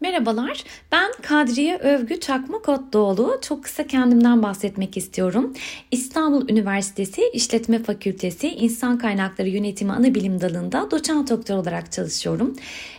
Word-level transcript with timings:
Merhabalar, 0.00 0.64
ben 0.92 1.12
Kadriye 1.22 1.76
Övgü 1.78 2.20
Çakmak 2.20 2.68
Otdoğlu. 2.68 3.38
Çok 3.42 3.64
kısa 3.64 3.86
kendimden 3.86 4.42
bahsetmek 4.42 4.96
istiyorum. 4.96 5.54
İstanbul 5.90 6.48
Üniversitesi 6.48 7.30
İşletme 7.32 7.82
Fakültesi 7.82 8.48
İnsan 8.48 8.98
Kaynakları 8.98 9.48
Yönetimi 9.48 9.92
Anabilim 9.92 10.40
Dalı'nda 10.40 10.90
doçent 10.90 11.30
doktor 11.30 11.54
olarak 11.54 11.92
çalışıyorum. 11.92 12.56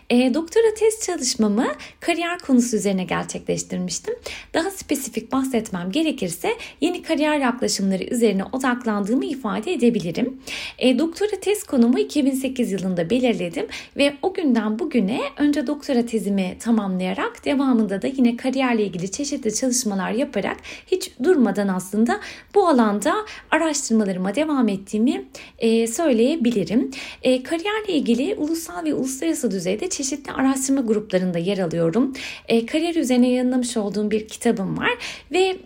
E, 0.09 0.33
doktora 0.33 0.73
tez 0.79 1.01
çalışmamı 1.05 1.67
kariyer 1.99 2.39
konusu 2.39 2.75
üzerine 2.77 3.03
gerçekleştirmiştim. 3.03 4.13
Daha 4.53 4.71
spesifik 4.71 5.31
bahsetmem 5.31 5.91
gerekirse 5.91 6.49
yeni 6.81 7.03
kariyer 7.03 7.37
yaklaşımları 7.37 8.03
üzerine 8.03 8.43
odaklandığımı 8.43 9.25
ifade 9.25 9.73
edebilirim. 9.73 10.41
E, 10.79 10.99
doktora 10.99 11.39
tez 11.41 11.63
konumu 11.63 11.99
2008 11.99 12.71
yılında 12.71 13.09
belirledim 13.09 13.67
ve 13.97 14.13
o 14.21 14.33
günden 14.33 14.79
bugüne 14.79 15.21
önce 15.37 15.67
doktora 15.67 16.05
tezimi 16.05 16.55
tamamlayarak 16.89 17.45
devamında 17.45 18.01
da 18.01 18.07
yine 18.07 18.37
kariyerle 18.37 18.83
ilgili 18.83 19.11
çeşitli 19.11 19.53
çalışmalar 19.53 20.11
yaparak 20.11 20.57
hiç 20.87 21.11
durmadan 21.23 21.67
aslında 21.67 22.19
bu 22.55 22.67
alanda 22.67 23.15
araştırmalarıma 23.51 24.35
devam 24.35 24.67
ettiğimi 24.67 25.25
e, 25.59 25.87
söyleyebilirim. 25.87 26.91
E, 27.23 27.43
kariyerle 27.43 27.93
ilgili 27.93 28.35
ulusal 28.35 28.85
ve 28.85 28.93
uluslararası 28.93 29.51
düzeyde 29.51 29.89
çeşitli 29.89 30.31
araştırma 30.31 30.81
gruplarında 30.81 31.37
yer 31.37 31.57
alıyorum. 31.57 32.13
E, 32.47 32.65
kariyer 32.65 32.95
üzerine 32.95 33.29
yayınlamış 33.29 33.77
olduğum 33.77 34.11
bir 34.11 34.27
kitabım 34.27 34.77
var 34.77 34.91
ve 35.31 35.57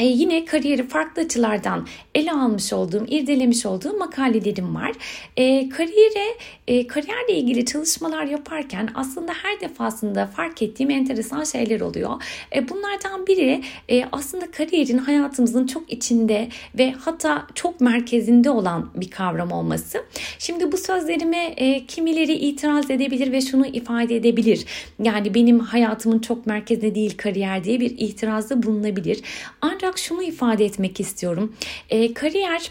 e, 0.00 0.04
yine 0.04 0.44
kariyeri 0.44 0.88
farklı 0.88 1.22
açılardan 1.22 1.86
ele 2.14 2.32
almış 2.32 2.72
olduğum, 2.72 3.06
irdelemiş 3.08 3.66
olduğum 3.66 3.98
makalelerim 3.98 4.74
var. 4.74 4.92
E, 5.36 5.68
kariyere, 5.68 6.36
e, 6.68 6.86
kariyerle 6.86 7.32
ilgili 7.34 7.64
çalışmalar 7.64 8.24
yaparken 8.24 8.88
aslında 8.94 9.32
her 9.32 9.60
defasında 9.60 10.26
fark 10.26 10.62
ettiğim 10.62 10.90
enteresan 10.90 11.44
şeyler 11.44 11.80
oluyor. 11.80 12.22
E, 12.54 12.68
bunlardan 12.68 13.26
biri 13.26 13.62
e, 13.88 14.04
aslında 14.12 14.50
kariyerin 14.50 14.98
hayatımızın 14.98 15.66
çok 15.66 15.92
içinde 15.92 16.48
ve 16.78 16.92
hatta 16.92 17.46
çok 17.54 17.80
merkezinde 17.80 18.50
olan 18.50 18.90
bir 18.94 19.10
kavram 19.10 19.52
olması. 19.52 20.04
Şimdi 20.38 20.72
bu 20.72 20.76
sözlerime 20.76 21.44
e, 21.56 21.86
kimileri 21.86 22.32
itiraz 22.32 22.90
edebilir 22.90 23.32
ve 23.32 23.40
şunu 23.40 23.66
ifade 23.66 24.16
edebilir. 24.16 24.66
Yani 25.02 25.34
benim 25.34 25.58
hayatımın 25.60 26.18
çok 26.18 26.46
merkezinde 26.46 26.94
değil 26.94 27.16
kariyer 27.16 27.64
diye 27.64 27.80
bir 27.80 27.90
itirazda 27.98 28.62
bulunabilir. 28.62 29.22
Ancak 29.60 29.89
olarak 29.90 29.98
şunu 29.98 30.22
ifade 30.22 30.64
etmek 30.64 31.00
istiyorum. 31.00 31.54
E, 31.90 32.14
kariyer 32.14 32.70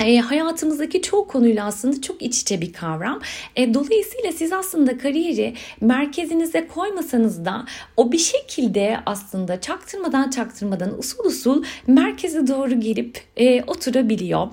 e, 0.00 0.18
hayatımızdaki 0.18 1.02
çoğu 1.02 1.26
konuyla 1.26 1.66
aslında 1.66 2.00
çok 2.00 2.22
iç 2.22 2.40
içe 2.42 2.60
bir 2.60 2.72
kavram. 2.72 3.20
E, 3.56 3.74
dolayısıyla 3.74 4.32
siz 4.32 4.52
aslında 4.52 4.98
kariyeri 4.98 5.54
merkezinize 5.80 6.66
koymasanız 6.66 7.44
da 7.44 7.64
o 7.96 8.12
bir 8.12 8.18
şekilde 8.18 9.00
aslında 9.06 9.60
çaktırmadan 9.60 10.30
çaktırmadan 10.30 10.98
usul 10.98 11.24
usul 11.24 11.64
merkeze 11.86 12.46
doğru 12.46 12.80
gelip 12.80 13.20
e, 13.36 13.62
oturabiliyor. 13.62 14.48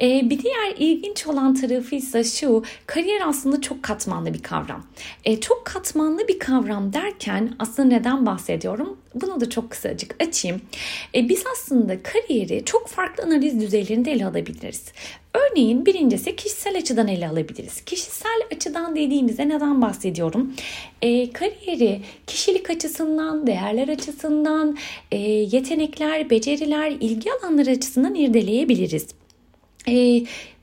E, 0.00 0.30
bir 0.30 0.42
diğer 0.42 0.74
ilginç 0.78 1.26
olan 1.26 1.54
tarafı 1.54 1.94
ise 1.94 2.24
şu 2.24 2.64
kariyer 2.86 3.22
aslında 3.26 3.60
çok 3.60 3.82
katmanlı 3.82 4.34
bir 4.34 4.42
kavram. 4.42 4.86
E, 5.24 5.40
çok 5.40 5.64
katmanlı 5.64 6.28
bir 6.28 6.38
kavram 6.38 6.92
derken 6.92 7.54
aslında 7.58 7.88
neden 7.88 8.26
bahsediyorum? 8.26 8.96
Bunu 9.14 9.40
da 9.40 9.50
çok 9.50 9.70
kısacık 9.70 10.22
açayım. 10.22 10.60
E, 11.14 11.28
biz 11.28 11.44
aslında 11.52 12.02
kariyeri 12.02 12.64
çok 12.64 12.88
farklı 12.88 13.24
analiz 13.24 13.60
düzeylerinde 13.60 14.12
ele 14.12 14.26
alabiliriz. 14.26 14.84
Örneğin 15.34 15.86
birincisi 15.86 16.36
kişisel 16.36 16.76
açıdan 16.76 17.08
ele 17.08 17.28
alabiliriz. 17.28 17.80
Kişisel 17.80 18.42
açıdan 18.56 18.96
dediğimizde 18.96 19.48
neden 19.48 19.82
bahsediyorum? 19.82 20.54
E, 21.02 21.32
kariyeri 21.32 22.00
kişilik 22.26 22.70
açısından, 22.70 23.46
değerler 23.46 23.88
açısından, 23.88 24.78
e, 25.12 25.18
yetenekler, 25.18 26.30
beceriler, 26.30 26.90
ilgi 26.90 27.32
alanları 27.32 27.70
açısından 27.70 28.14
irdeleyebiliriz. 28.14 29.06
E, 29.88 30.22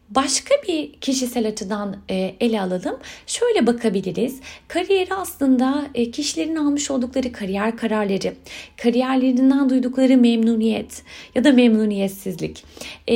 Başka 0.10 0.56
bir 0.68 0.94
kişisel 0.94 1.48
açıdan 1.48 1.98
e, 2.10 2.36
ele 2.40 2.62
alalım. 2.62 2.98
Şöyle 3.28 3.68
bakabiliriz. 3.68 4.40
Kariyeri 4.68 5.14
aslında 5.14 5.88
e, 5.96 6.12
kişilerin 6.12 6.56
almış 6.56 6.92
oldukları 6.92 7.32
kariyer 7.32 7.78
kararları, 7.78 8.34
kariyerlerinden 8.78 9.70
duydukları 9.70 10.18
memnuniyet 10.18 11.04
ya 11.36 11.44
da 11.44 11.52
memnuniyetsizlik, 11.52 12.64
e, 13.10 13.16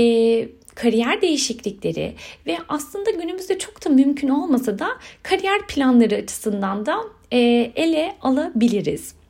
kariyer 0.75 1.21
değişiklikleri 1.21 2.13
ve 2.47 2.57
aslında 2.69 3.11
günümüzde 3.11 3.59
çok 3.59 3.85
da 3.85 3.89
mümkün 3.89 4.29
olmasa 4.29 4.79
da 4.79 4.89
kariyer 5.23 5.67
planları 5.67 6.15
açısından 6.15 6.85
da 6.85 6.95
ele 7.75 8.15
alabiliriz. 8.21 9.20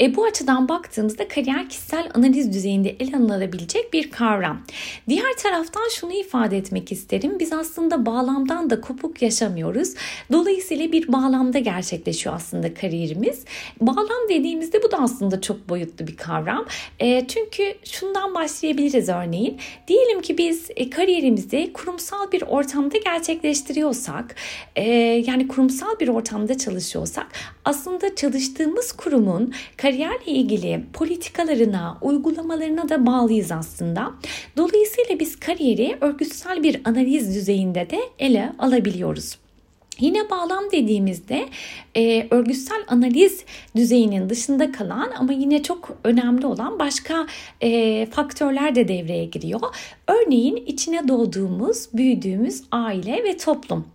E, 0.00 0.16
bu 0.16 0.24
açıdan 0.24 0.68
baktığımızda 0.68 1.28
kariyer 1.28 1.68
kişisel 1.68 2.10
analiz 2.14 2.52
düzeyinde 2.52 2.90
ele 2.90 3.16
alınabilecek 3.16 3.92
bir 3.92 4.10
kavram. 4.10 4.62
Diğer 5.08 5.36
taraftan 5.42 5.88
şunu 5.94 6.12
ifade 6.12 6.56
etmek 6.56 6.92
isterim. 6.92 7.38
Biz 7.40 7.52
aslında 7.52 8.06
bağlamdan 8.06 8.70
da 8.70 8.80
kopuk 8.80 9.22
yaşamıyoruz. 9.22 9.94
Dolayısıyla 10.32 10.92
bir 10.92 11.12
bağlamda 11.12 11.58
gerçekleşiyor 11.58 12.34
aslında 12.36 12.74
kariyerimiz. 12.74 13.44
Bağlam 13.80 14.28
dediğimizde 14.28 14.82
bu 14.82 14.90
da 14.90 14.96
aslında 14.96 15.40
çok 15.40 15.68
boyutlu 15.68 16.06
bir 16.06 16.16
kavram. 16.16 16.66
E, 17.00 17.26
çünkü 17.26 17.74
şundan 17.84 18.34
başlayabiliriz 18.34 19.08
örneğin. 19.08 19.58
Diyelim 19.88 20.22
ki 20.22 20.38
biz 20.38 20.70
e, 20.76 20.90
kariyerimizi 20.90 21.72
kurumsal 21.72 22.32
bir 22.32 22.42
ortamda 22.42 22.98
gerçekleştiriyorsak, 22.98 24.34
e, 24.76 24.90
yani 25.26 25.48
kurumsal 25.48 26.00
bir 26.00 26.08
ortamda 26.08 26.58
çalışıyorsak 26.58 27.26
aslında 27.64 28.14
çalıştığımız 28.14 28.92
kurumun 28.92 29.47
kariyerle 29.76 30.26
ilgili 30.26 30.84
politikalarına, 30.92 31.98
uygulamalarına 32.02 32.88
da 32.88 33.06
bağlıyız 33.06 33.52
aslında. 33.52 34.12
Dolayısıyla 34.56 35.20
biz 35.20 35.40
kariyeri 35.40 35.96
örgütsel 36.00 36.62
bir 36.62 36.80
analiz 36.84 37.34
düzeyinde 37.34 37.90
de 37.90 37.98
ele 38.18 38.52
alabiliyoruz. 38.58 39.38
Yine 40.00 40.30
bağlam 40.30 40.64
dediğimizde 40.72 41.48
e, 41.96 42.26
örgütsel 42.30 42.84
analiz 42.88 43.44
düzeyinin 43.76 44.30
dışında 44.30 44.72
kalan 44.72 45.10
ama 45.18 45.32
yine 45.32 45.62
çok 45.62 45.98
önemli 46.04 46.46
olan 46.46 46.78
başka 46.78 47.26
e, 47.60 48.06
faktörler 48.06 48.74
de 48.74 48.88
devreye 48.88 49.24
giriyor. 49.24 49.60
Örneğin 50.08 50.56
içine 50.56 51.08
doğduğumuz, 51.08 51.88
büyüdüğümüz 51.94 52.62
aile 52.72 53.24
ve 53.24 53.36
toplum. 53.36 53.86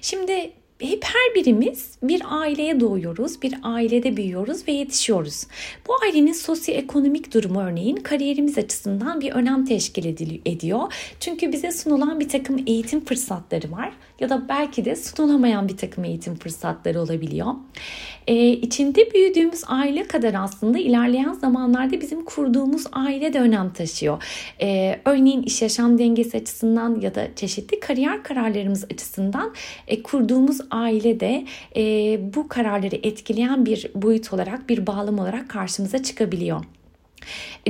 Şimdi 0.00 0.52
hep 0.80 1.04
her 1.04 1.34
birimiz 1.34 1.98
bir 2.02 2.22
aileye 2.28 2.80
doğuyoruz, 2.80 3.42
bir 3.42 3.54
ailede 3.62 4.16
büyüyoruz 4.16 4.68
ve 4.68 4.72
yetişiyoruz. 4.72 5.46
Bu 5.88 5.92
ailenin 6.02 6.32
sosyoekonomik 6.32 7.34
durumu 7.34 7.60
örneğin 7.62 7.96
kariyerimiz 7.96 8.58
açısından 8.58 9.20
bir 9.20 9.32
önem 9.32 9.64
teşkil 9.64 10.04
ediyor. 10.44 10.92
Çünkü 11.20 11.52
bize 11.52 11.72
sunulan 11.72 12.20
bir 12.20 12.28
takım 12.28 12.56
eğitim 12.66 13.04
fırsatları 13.04 13.72
var 13.72 13.92
ya 14.20 14.28
da 14.28 14.48
belki 14.48 14.84
de 14.84 14.96
sunulamayan 14.96 15.68
bir 15.68 15.76
takım 15.76 16.04
eğitim 16.04 16.34
fırsatları 16.34 17.00
olabiliyor. 17.00 17.54
Ee, 18.26 18.48
içinde 18.48 19.12
büyüdüğümüz 19.14 19.62
aile 19.66 20.08
kadar 20.08 20.34
aslında 20.34 20.78
ilerleyen 20.78 21.32
zamanlarda 21.32 22.00
bizim 22.00 22.24
kurduğumuz 22.24 22.84
aile 22.92 23.32
de 23.32 23.40
önem 23.40 23.72
taşıyor. 23.72 24.22
Ee, 24.62 25.00
örneğin 25.04 25.42
iş 25.42 25.62
yaşam 25.62 25.98
dengesi 25.98 26.36
açısından 26.36 27.00
ya 27.00 27.14
da 27.14 27.28
çeşitli 27.36 27.80
kariyer 27.80 28.22
kararlarımız 28.22 28.84
açısından 28.84 29.54
e, 29.88 30.02
kurduğumuz 30.02 30.60
aile 30.70 31.20
de 31.20 31.44
e, 31.76 31.82
bu 32.34 32.48
kararları 32.48 32.96
etkileyen 33.02 33.66
bir 33.66 33.90
boyut 33.94 34.32
olarak, 34.32 34.68
bir 34.68 34.86
bağlam 34.86 35.18
olarak 35.18 35.48
karşımıza 35.48 36.02
çıkabiliyor. 36.02 36.64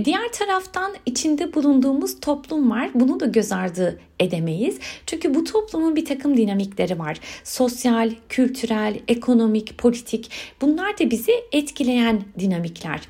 Diğer 0.04 0.32
taraftan 0.32 0.92
içinde 1.06 1.54
bulunduğumuz 1.54 2.20
toplum 2.20 2.70
var. 2.70 2.90
Bunu 2.94 3.20
da 3.20 3.26
göz 3.26 3.52
ardı 3.52 4.00
edemeyiz. 4.20 4.78
Çünkü 5.06 5.34
bu 5.34 5.44
toplumun 5.44 5.96
bir 5.96 6.04
takım 6.04 6.36
dinamikleri 6.36 6.98
var. 6.98 7.20
Sosyal, 7.44 8.10
kültürel, 8.28 9.00
ekonomik, 9.08 9.78
politik 9.78 10.30
bunlar 10.60 10.98
da 10.98 11.10
bizi 11.10 11.32
etkileyen 11.52 12.22
dinamikler. 12.38 13.00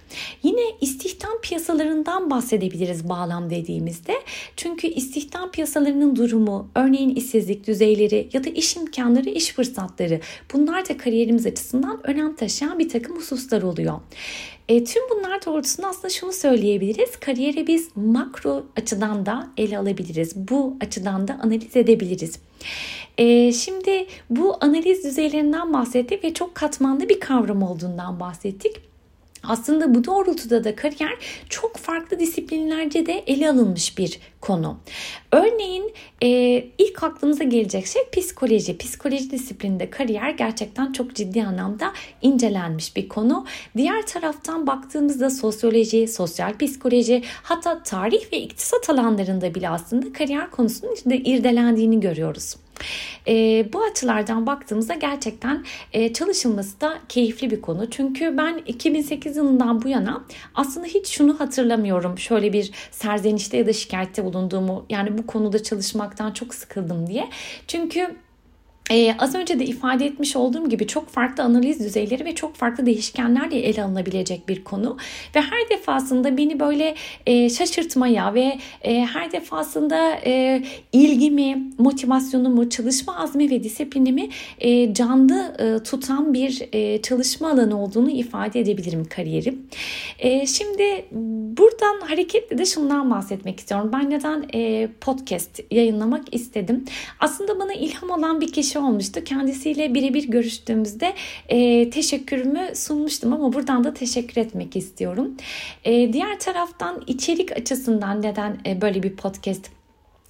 Yine 0.43 0.63
istihdam 0.81 1.41
piyasalarından 1.43 2.31
bahsedebiliriz 2.31 3.09
bağlam 3.09 3.51
dediğimizde. 3.51 4.15
Çünkü 4.57 4.87
istihdam 4.87 5.51
piyasalarının 5.51 6.17
durumu, 6.17 6.69
örneğin 6.75 7.15
işsizlik 7.15 7.67
düzeyleri 7.67 8.29
ya 8.33 8.45
da 8.45 8.51
iş 8.51 8.77
imkanları, 8.77 9.29
iş 9.29 9.53
fırsatları 9.53 10.21
bunlar 10.53 10.89
da 10.89 10.97
kariyerimiz 10.97 11.47
açısından 11.47 12.01
önem 12.05 12.37
taşıyan 12.37 12.79
bir 12.79 12.89
takım 12.89 13.17
hususlar 13.17 13.63
oluyor. 13.63 14.01
E, 14.71 14.85
tüm 14.85 15.03
bunlar 15.11 15.47
doğrultusunda 15.47 15.89
aslında 15.89 16.09
şunu 16.09 16.33
söyleyebiliriz. 16.33 17.17
Kariyeri 17.21 17.67
biz 17.67 17.89
makro 17.97 18.67
açıdan 18.77 19.27
da 19.27 19.49
ele 19.57 19.79
alabiliriz. 19.79 20.37
Bu 20.37 20.77
açıdan 20.81 21.00
da 21.05 21.39
analiz 21.43 21.77
edebiliriz. 21.77 22.39
E, 23.19 23.53
şimdi 23.53 24.07
bu 24.31 24.57
analiz 24.61 25.05
düzeylerinden 25.05 25.73
bahsettik 25.73 26.25
ve 26.25 26.35
çok 26.35 26.55
katmanlı 26.55 27.09
bir 27.09 27.21
kavram 27.21 27.63
olduğundan 27.63 28.21
bahsettik. 28.21 28.90
Aslında 29.43 29.95
bu 29.95 30.05
doğrultuda 30.05 30.65
da 30.65 30.77
kariyer 30.77 31.13
çok 31.49 31.77
farklı 31.77 32.19
disiplinlerce 32.19 33.07
de 33.07 33.13
ele 33.27 33.51
alınmış 33.51 33.99
bir 33.99 34.21
konu. 34.41 34.79
Örneğin 35.33 35.93
e, 36.23 36.29
ilk 36.79 37.03
aklımıza 37.03 37.45
gelecek 37.45 37.87
şey 37.87 38.03
psikoloji. 38.13 38.79
Psikoloji 38.79 39.31
disiplininde 39.31 39.91
kariyer 39.91 40.31
gerçekten 40.31 40.93
çok 40.93 41.15
ciddi 41.15 41.43
anlamda 41.45 41.93
incelenmiş 42.23 42.97
bir 42.97 43.09
konu. 43.09 43.47
Diğer 43.77 44.07
taraftan 44.07 44.67
baktığımızda 44.67 45.31
sosyoloji, 45.31 46.09
sosyal 46.09 46.59
psikoloji 46.59 47.23
hatta 47.43 47.83
tarih 47.83 48.33
ve 48.33 48.39
iktisat 48.39 48.91
alanlarında 48.91 49.55
bile 49.55 49.69
aslında 49.69 50.13
kariyer 50.13 50.51
konusunun 50.51 50.95
içinde 50.95 51.17
irdelendiğini 51.17 52.01
görüyoruz. 52.01 52.57
E, 53.29 53.67
bu 53.73 53.83
açılardan 53.85 54.47
baktığımızda 54.47 54.95
gerçekten 54.95 55.65
e, 55.93 56.13
çalışılması 56.13 56.81
da 56.81 56.99
keyifli 57.09 57.51
bir 57.51 57.61
konu. 57.61 57.91
Çünkü 57.91 58.37
ben 58.37 58.63
2008 58.67 59.37
yılından 59.37 59.83
bu 59.83 59.89
yana 59.89 60.25
aslında 60.55 60.87
hiç 60.87 61.09
şunu 61.09 61.41
hatırlamıyorum. 61.41 62.19
Şöyle 62.19 62.53
bir 62.53 62.71
serzenişte 62.91 63.57
ya 63.57 63.67
da 63.67 63.73
şikayette 63.73 64.25
bulunduğumu 64.25 64.87
yani 64.91 65.19
bu 65.19 65.27
konuda 65.27 65.63
çalışmaktan 65.63 66.33
çok 66.33 66.55
sıkıldım 66.55 67.07
diye. 67.07 67.29
Çünkü 67.67 68.17
ee, 68.91 69.15
az 69.19 69.35
önce 69.35 69.59
de 69.59 69.65
ifade 69.65 70.07
etmiş 70.07 70.37
olduğum 70.37 70.69
gibi 70.69 70.87
çok 70.87 71.09
farklı 71.09 71.43
analiz 71.43 71.81
düzeyleri 71.81 72.25
ve 72.25 72.35
çok 72.35 72.55
farklı 72.55 72.87
değişkenlerle 72.87 73.59
ele 73.59 73.83
alınabilecek 73.83 74.49
bir 74.49 74.65
konu. 74.65 74.97
Ve 75.37 75.41
her 75.41 75.71
defasında 75.71 76.37
beni 76.37 76.61
böyle 76.61 76.95
e, 77.27 77.51
şaşırtmaya 77.51 78.35
ve 78.35 78.59
e, 78.83 79.01
her 79.01 79.33
defasında 79.33 80.13
e, 80.27 80.63
ilgimi, 80.93 81.63
motivasyonumu, 81.79 82.71
çalışma 82.71 83.17
azmi 83.17 83.51
ve 83.51 83.65
disiplinimi 83.65 84.29
e, 84.59 84.95
canlı 84.95 85.57
e, 85.59 85.83
tutan 85.83 86.35
bir 86.35 86.69
e, 86.73 87.03
çalışma 87.03 87.51
alanı 87.51 87.83
olduğunu 87.83 88.11
ifade 88.11 88.61
edebilirim 88.61 89.05
kariyerim. 89.05 89.67
E, 90.19 90.47
şimdi 90.47 91.05
buradan 91.59 92.01
hareketle 92.01 92.59
de 92.59 92.67
şundan 92.67 93.11
bahsetmek 93.11 93.61
istiyorum. 93.61 93.91
Ben 93.93 94.11
neden 94.11 94.45
e, 94.55 94.89
podcast 95.01 95.61
yayınlamak 95.71 96.35
istedim? 96.35 96.85
Aslında 97.21 97.59
bana 97.59 97.73
ilham 97.73 98.11
olan 98.11 98.41
bir 98.41 98.53
kişi 98.53 98.80
olmuştu. 98.81 99.25
Kendisiyle 99.25 99.95
birebir 99.95 100.29
görüştüğümüzde 100.29 101.15
e, 101.49 101.91
teşekkürümü 101.91 102.71
sunmuştum 102.75 103.33
ama 103.33 103.53
buradan 103.53 103.85
da 103.85 103.95
teşekkür 103.95 104.41
etmek 104.41 104.77
istiyorum. 104.77 105.37
E, 105.85 106.13
diğer 106.13 106.39
taraftan 106.39 107.03
içerik 107.07 107.53
açısından 107.53 108.23
neden 108.23 108.59
e, 108.67 108.81
böyle 108.81 109.03
bir 109.03 109.17
podcast 109.17 109.80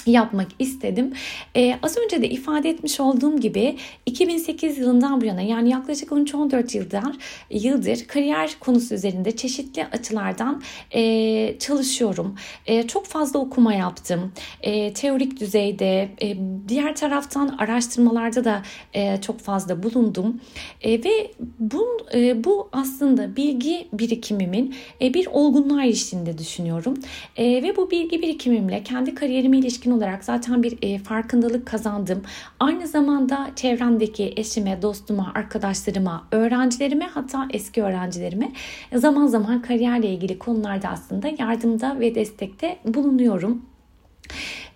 yapmak 0.06 0.48
istedim. 0.58 1.12
Ee, 1.56 1.78
az 1.82 1.96
önce 1.98 2.22
de 2.22 2.30
ifade 2.30 2.70
etmiş 2.70 3.00
olduğum 3.00 3.40
gibi 3.40 3.76
2008 4.06 4.78
yılından 4.78 5.20
bu 5.20 5.24
yana 5.24 5.40
yani 5.40 5.70
yaklaşık 5.70 6.08
13-14 6.08 6.76
yıldır, 6.76 7.02
yıldır 7.50 8.04
kariyer 8.06 8.56
konusu 8.60 8.94
üzerinde 8.94 9.36
çeşitli 9.36 9.86
açılardan 9.92 10.62
e, 10.94 11.58
çalışıyorum. 11.58 12.34
E, 12.66 12.86
çok 12.86 13.06
fazla 13.06 13.38
okuma 13.38 13.74
yaptım. 13.74 14.32
E, 14.60 14.92
teorik 14.92 15.40
düzeyde, 15.40 16.08
e, 16.22 16.36
diğer 16.68 16.96
taraftan 16.96 17.56
araştırmalarda 17.58 18.44
da 18.44 18.62
e, 18.94 19.20
çok 19.20 19.40
fazla 19.40 19.82
bulundum. 19.82 20.40
E, 20.82 21.04
ve 21.04 21.30
bu, 21.58 21.98
e, 22.14 22.44
bu 22.44 22.68
aslında 22.72 23.36
bilgi 23.36 23.88
birikimimin 23.92 24.74
e, 25.02 25.14
bir 25.14 25.26
olgunluğa 25.26 25.84
ilişkinde 25.84 26.38
düşünüyorum. 26.38 26.94
E, 27.36 27.62
ve 27.62 27.76
bu 27.76 27.90
bilgi 27.90 28.22
birikimimle 28.22 28.82
kendi 28.82 29.14
kariyerime 29.14 29.58
ilişkin 29.58 29.89
ilişkin 29.90 29.98
olarak 29.98 30.24
zaten 30.24 30.62
bir 30.62 30.78
e, 30.82 30.98
farkındalık 30.98 31.66
kazandım. 31.66 32.22
Aynı 32.60 32.86
zamanda 32.86 33.50
çevremdeki 33.56 34.32
eşime, 34.36 34.82
dostuma, 34.82 35.32
arkadaşlarıma, 35.34 36.26
öğrencilerime 36.32 37.06
hatta 37.14 37.48
eski 37.52 37.82
öğrencilerime 37.82 38.52
zaman 38.94 39.26
zaman 39.26 39.62
kariyerle 39.62 40.08
ilgili 40.08 40.38
konularda 40.38 40.88
aslında 40.88 41.28
yardımda 41.38 42.00
ve 42.00 42.14
destekte 42.14 42.78
bulunuyorum. 42.84 43.62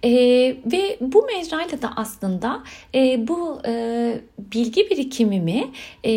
E, 0.04 0.10
ve 0.66 0.98
bu 1.00 1.26
mecrayla 1.26 1.82
da 1.82 1.92
aslında 1.96 2.62
e, 2.94 3.28
bu 3.28 3.60
e, 3.66 3.72
bilgi 4.38 4.90
birikimimi 4.90 5.70
e, 6.04 6.12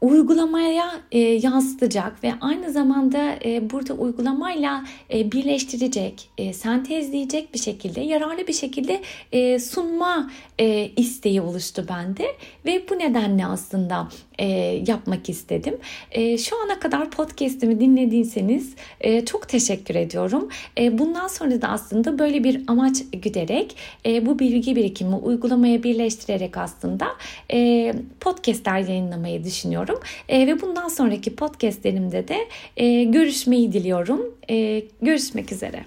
uygulamaya 0.00 1.00
e, 1.12 1.18
yansıtacak 1.18 2.24
ve 2.24 2.32
aynı 2.40 2.72
zamanda 2.72 3.34
e, 3.44 3.70
burada 3.70 3.94
uygulamayla 3.94 4.84
e, 5.14 5.32
birleştirecek, 5.32 6.28
e, 6.38 6.52
sentezleyecek 6.52 7.54
bir 7.54 7.58
şekilde, 7.58 8.00
yararlı 8.00 8.46
bir 8.46 8.52
şekilde 8.52 9.00
e, 9.32 9.58
sunma 9.58 10.30
e, 10.58 10.90
isteği 10.96 11.40
oluştu 11.40 11.86
bende 11.88 12.26
ve 12.66 12.84
bu 12.90 12.98
nedenle 12.98 13.46
aslında 13.46 14.08
e, 14.38 14.46
yapmak 14.86 15.28
istedim. 15.28 15.78
E, 16.10 16.38
şu 16.38 16.56
ana 16.64 16.80
kadar 16.80 17.10
podcast'imi 17.10 17.80
dinlediyseniz 17.80 18.74
e, 19.00 19.24
çok 19.24 19.48
teşekkür 19.48 19.94
ediyorum. 19.94 20.48
E, 20.78 20.98
bundan 20.98 21.28
sonra 21.28 21.62
da 21.62 21.68
aslında 21.68 22.18
böyle 22.18 22.44
bir 22.44 22.64
amaç 22.66 22.96
güderek 23.12 23.76
e, 24.06 24.26
bu 24.26 24.38
bilgi 24.38 24.76
birikimi 24.76 25.14
uygulamaya 25.14 25.82
birleştirerek 25.82 26.56
aslında 26.56 27.08
e, 27.52 27.92
podcastler 28.20 28.78
yayınlamayı 28.78 29.44
düşünüyorum. 29.90 30.00
E, 30.28 30.46
ve 30.46 30.60
bundan 30.60 30.88
sonraki 30.88 31.36
podcastlerimde 31.36 32.28
de 32.28 32.48
e, 32.76 33.04
görüşmeyi 33.04 33.72
diliyorum. 33.72 34.34
E, 34.50 34.82
görüşmek 35.02 35.52
üzere. 35.52 35.84